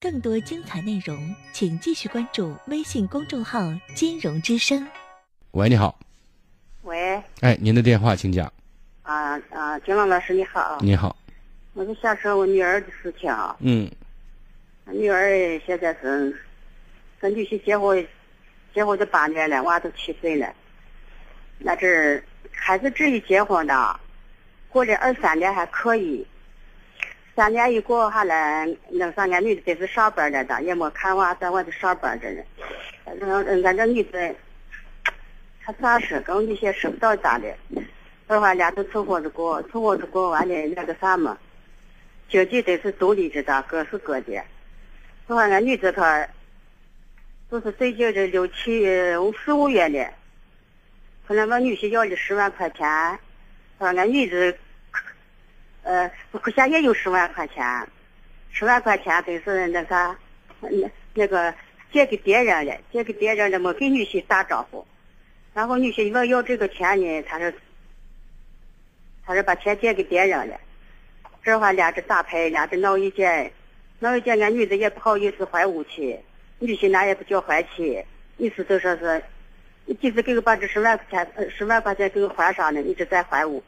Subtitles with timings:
[0.00, 3.60] 更多精彩内容，请继续关注微信公众号
[3.94, 4.86] “金融之声”。
[5.52, 5.98] 喂，你好。
[6.82, 7.22] 喂。
[7.40, 8.50] 哎，您的电话，请讲。
[9.02, 10.78] 啊啊，金龙老师你好。
[10.80, 11.14] 你好。
[11.74, 13.54] 我是想说我女儿的事情啊。
[13.60, 13.90] 嗯。
[14.86, 16.34] 女儿现在是
[17.18, 18.06] 跟女婿结婚，
[18.72, 20.50] 结婚都八年了，娃都七岁了。
[21.58, 24.00] 那这孩子这一结婚的，
[24.70, 26.26] 过了二三年还可以。
[27.36, 32.42] 三年一过下来，那三年女的得是上班了的，也没看娃在外头上班着呢。
[33.04, 34.34] 反正俺这女的，
[35.62, 37.54] 她咋说，跟我女婿说不到咋的。
[38.26, 41.36] 这话俩都凑合着过，凑合着过完了那个啥嘛，
[42.30, 44.42] 经济得是独立着的，各是各的。
[45.28, 46.26] 这话俺女子她，
[47.50, 48.82] 就是最近这六七
[49.44, 50.10] 四五月了，
[51.28, 53.18] 可能我女婿要了十万块钱，
[53.78, 54.56] 说俺女子。
[55.86, 57.64] 呃，不下也有十万块钱，
[58.50, 60.16] 十万块钱都是那个，
[60.58, 61.54] 那那个
[61.92, 64.84] 借给别人了，借给别人了，没给女婿打招呼。
[65.54, 67.52] 然后女婿问要这个钱呢，他说，
[69.24, 70.58] 他说把钱借给别人了。
[71.44, 73.52] 这话俩这打牌，俩这闹意见，
[74.00, 76.18] 闹意见，俺女的也不好意思还屋去，
[76.58, 78.04] 女婿那也不叫还去，
[78.38, 79.22] 意思就说是，
[79.84, 83.62] 你即使给我把这十万块钱，十万块钱给我还上了，你就再还我。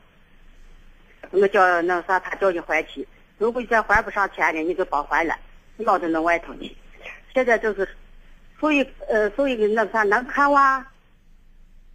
[1.30, 3.06] 我叫那啥，他叫你还去。
[3.38, 5.38] 如果你再还不上钱呢，你就甭还了，
[5.76, 6.76] 老到那外头去。
[7.34, 7.88] 现在就是，
[8.58, 10.84] 所以呃，所以那啥能看娃，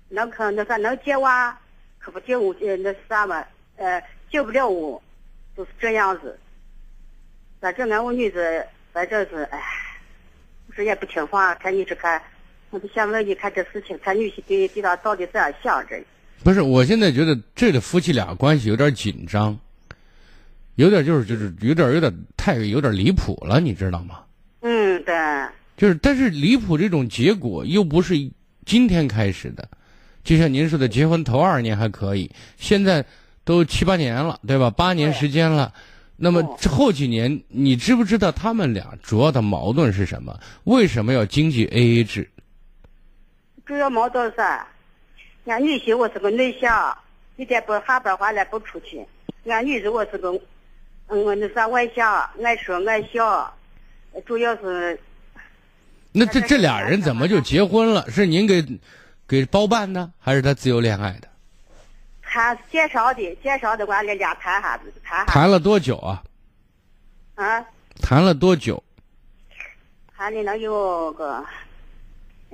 [0.09, 1.57] 能看那啥能接娃，
[1.99, 5.01] 可不接我呃那啥嘛，呃，接不了我，
[5.57, 6.39] 就是这样子。
[7.59, 9.61] 反正俺我女子，反正是哎，
[10.75, 11.55] 是也不听话。
[11.55, 12.21] 看你这看，
[12.69, 15.99] 我就想问你看这事情，看女婿对对他到底怎样想着。
[16.43, 19.57] 不是，我现在觉得这个夫妻俩关系有点紧张，
[20.75, 24.19] 有点就是就是有点有点太有点离谱了，你知道吗？
[24.61, 25.15] 嗯，对。
[25.77, 28.15] 就是，但是离谱这种结果又不是
[28.65, 29.67] 今天开始的，
[30.23, 33.03] 就像您说的，结婚头二年还可以，现在
[33.43, 34.69] 都七八年了，对吧？
[34.69, 35.73] 八年时间了，
[36.17, 40.37] 那么后几年，你知不知道他们俩主要的矛盾是什么？
[40.65, 42.29] 为什么要经济 A A 制？
[43.65, 44.35] 主要矛盾是。
[45.45, 46.97] 俺女婿我是个内向，
[47.35, 49.05] 一点不下班回来不出去。
[49.45, 50.31] 俺女子我是个，
[51.07, 53.53] 嗯，那啥外向，爱说爱笑，
[54.25, 54.97] 主要是。
[56.13, 58.09] 那这这俩人怎么就结婚了？
[58.09, 58.63] 是您给
[59.27, 61.27] 给包办的，还是他自由恋爱的？
[62.21, 66.23] 他介绍的，介绍的完了俩谈哈子，谈谈了多久啊？
[67.35, 67.65] 啊？
[68.01, 68.81] 谈了多久？
[70.15, 71.43] 谈了能有个，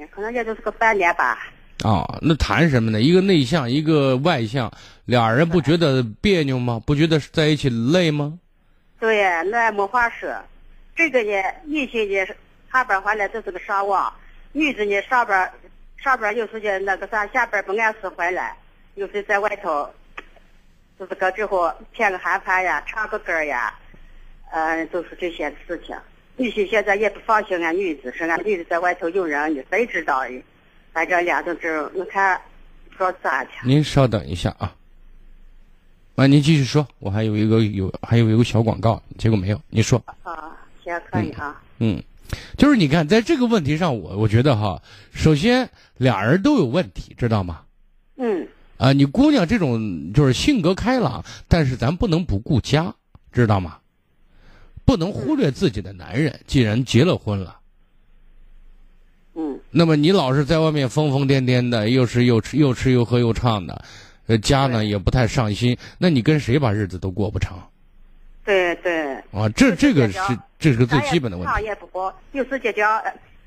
[0.09, 1.47] 可能也就是个半年吧。
[1.83, 3.01] 啊，那谈什么呢？
[3.01, 4.69] 一个内向，一个外向，
[5.05, 6.81] 俩人不觉得别扭吗？
[6.85, 8.37] 不觉得在一起累吗？
[8.99, 10.29] 对，那没话说。
[10.93, 12.27] 这个呢，女性呢，
[12.69, 14.13] 下班回来就是个上网；
[14.51, 15.49] 女子呢，上班
[15.95, 18.57] 上班有时间那个啥，下班不按时回来，
[18.95, 19.89] 有时在外头，
[20.99, 23.73] 就是搁之后添个韩盘呀，唱个歌呀，
[24.51, 25.95] 嗯，都是这些事情。
[26.35, 30.43] 女婿现在也不放心俺女子，说俺女子在外头有人呢，谁知道呢？
[30.91, 32.39] 反正俩都知，你看
[32.97, 33.51] 说咋去？
[33.63, 34.75] 您稍等一下啊，
[36.15, 40.01] 啊，您继续说，我还有一个有还有一个小广告，结果没有，你说。
[40.23, 41.61] 啊，行，可以哈。
[41.79, 42.01] 嗯，
[42.57, 44.81] 就是你看，在这个问题上，我我觉得哈，
[45.13, 47.61] 首先俩人都有问题，知道吗？
[48.17, 48.47] 嗯。
[48.77, 52.95] 啊，你姑娘这种就是性格开朗，但是咱不能不顾家，
[53.31, 53.77] 知道吗？
[54.85, 57.58] 不能忽略自己的男人，既然结了婚了。
[59.35, 63.85] 嗯，那么你老是在外面疯疯癫癫的，又是又吃又吃又喝又唱的，
[64.27, 67.57] 呃，家呢也不太上心，那你跟谁把日子都过不成？
[68.43, 69.13] 对对。
[69.31, 70.19] 啊，这这个是
[70.57, 71.63] 这是个最基本的问题。
[71.63, 73.01] 也不过，有时间叫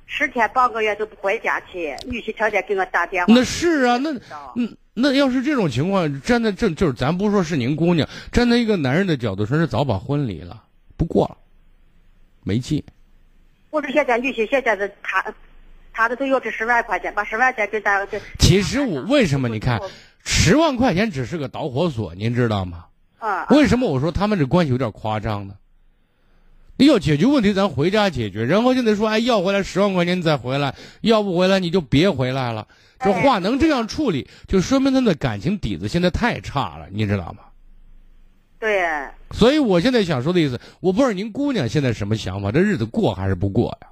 [0.07, 3.35] 十天半个月都不回家去，女婿天天给我打电话。
[3.35, 4.13] 那是啊，那
[4.55, 10.63] 嗯，那要是这种情况，站在这就是咱不说是您姑娘，站在一个男人的角度说，是早把婚离了，
[10.97, 11.37] 不过了，
[12.45, 12.83] 没劲。
[13.71, 15.23] 我说现在女婿现在是他。
[16.03, 18.21] 他的都要这十万块钱，把十万钱给咱给。
[18.41, 19.81] 其实我为什么你看，
[20.25, 22.87] 十万块钱只是个导火索，您知道吗？
[23.21, 23.47] 啊。
[23.51, 25.55] 为什么我说他们这关系有点夸张呢？
[26.77, 28.45] 你要解决问题，咱回家解决。
[28.45, 32.67] 然后现在说，哎，要回来十万块钱你再回来，要不回来你就别回来了。
[32.99, 37.45] 这话能这样处理，就说明他的感情底子现在太差了，你知道吗？
[38.59, 38.89] 对。
[39.31, 43.87] 所以我现在想说的意思，我不知道您姑娘现在什么想法，这日子过还是不过呀？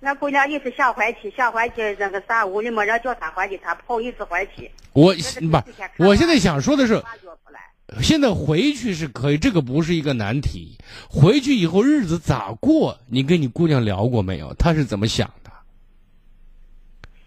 [0.00, 4.70] 俺姑娘一直想回去，想回去那个啥，屋里没人叫她回去，她不好意思回去。
[4.92, 5.14] 我
[5.50, 7.02] 不，我现在想说的是，
[8.02, 10.78] 现在回去是可以，这个不是一个难题。
[11.08, 12.98] 回去以后日子咋过？
[13.08, 14.54] 你跟你姑娘聊过没有？
[14.54, 15.50] 她是怎么想的？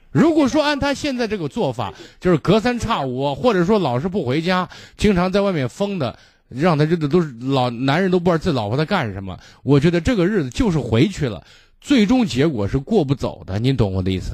[0.09, 4.67] 如果说按她现在这个做法，就是隔三差五，或者说老是不回家，
[4.97, 6.17] 经常在外面疯的，
[6.49, 9.37] 让她这的都是老男人都不知道自己老婆在干什么。
[9.61, 11.45] 我觉得这个日子就是回去了，
[11.83, 13.59] 最终结果是过不走的。
[13.59, 14.33] 您懂我的意思？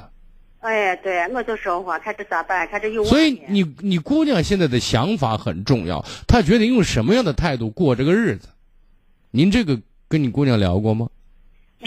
[0.59, 2.67] 哎，对，我就说话，看这咋办？
[2.67, 3.03] 看这有。
[3.03, 8.49] 所以你你姑娘现在的想法很重要，她决定用什么样的态度过这个日子。
[9.31, 11.09] 您这个跟你姑娘聊过吗？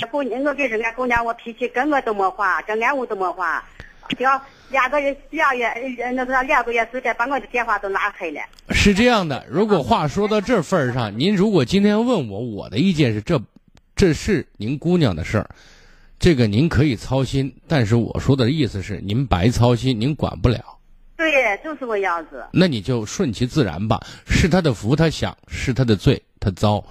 [0.00, 3.62] 俺姑娘，我跟你说，俺姑娘我脾气跟我都没话，跟俺屋都没话，
[4.16, 5.70] 只要两个月、俩月，
[6.14, 8.40] 那个两个月时间，把我的电话都拉黑了。
[8.70, 13.38] 是这样的，如果话说到这份儿上，您如果今天问我，我的意见是这，
[13.94, 15.50] 这是您姑娘的事儿。
[16.18, 20.78] 这个您可以操心，但是我说的意思是您白操心，您管不了。
[21.16, 22.44] 对，就是个样子。
[22.52, 26.84] 那你就顺其自然吧，是他的福他享，是他的罪他遭。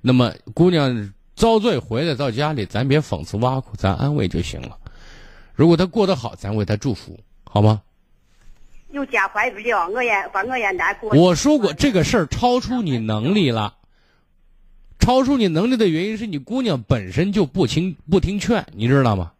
[0.00, 4.76] 那么姑娘遭罪回来到家里，咱别讽刺挖苦，咱安慰就行了。
[5.54, 7.82] 如果他过得好，咱为他祝福，好吗？
[8.90, 11.10] 有家怀不了，我也把我也难过。
[11.10, 13.75] 我说过这个事儿超出你能力了。
[14.98, 19.32] 超出你能力的原因是你姑娘本身就不听不听劝，你知道吗？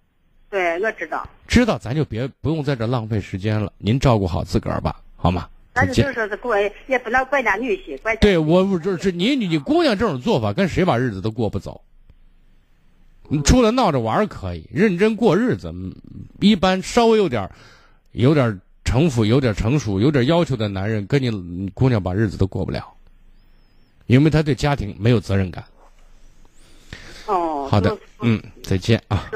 [0.48, 1.28] 对，我知道。
[1.48, 3.72] 知道，咱就别不用在这浪费时间了。
[3.78, 5.48] 您照顾好自个儿吧，好吗？
[5.72, 8.16] 但是就是说是怪，也不能怪那女婿，怪。
[8.16, 11.82] 对我就是你你你姑娘这种做法，跟谁把日子都过不走。
[13.28, 15.74] 你除了闹着玩可以，认真过日子，
[16.40, 17.50] 一般稍微有点
[18.12, 22.95] 有点城府、有点成熟、有点要求的男人，跟你姑娘把日子都过不了。
[24.06, 25.64] 因为他对家庭没有责任感。
[27.26, 29.28] 哦，好的，嗯，再见啊。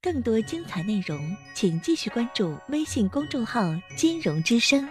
[0.00, 3.62] 更多精彩内容，请继续关注微信公众号
[3.96, 4.88] “金融之声”。